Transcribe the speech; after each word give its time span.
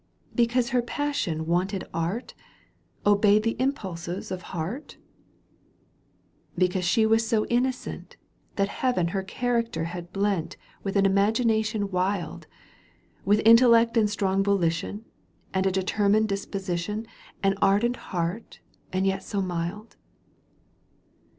—Because 0.35 0.69
her 0.69 0.81
passion 0.81 1.45
wanted 1.45 1.83
art, 1.93 2.33
Obeyed 3.05 3.43
the 3.43 3.55
impulses 3.59 4.31
of 4.31 4.41
heart?— 4.41 4.97
Because 6.57 6.83
she 6.83 7.05
was 7.05 7.27
so 7.27 7.45
innocent, 7.51 8.17
'^ 8.53 8.55
That 8.55 8.67
Heaven 8.67 9.09
her 9.09 9.21
character 9.21 9.83
had 9.83 10.11
blent 10.11 10.57
With 10.81 10.95
an 10.95 11.05
imagination 11.05 11.91
wild. 11.91 12.47
With 13.25 13.43
intellect 13.45 13.95
and 13.95 14.09
strong 14.09 14.43
volition 14.43 15.05
And 15.53 15.67
a 15.67 15.71
determined 15.71 16.29
disposition. 16.29 17.05
An 17.43 17.53
ardent 17.61 17.97
heart 18.09 18.59
and 18.95 19.05
yet 19.05 19.21
so 19.21 19.39
mild 19.39 19.97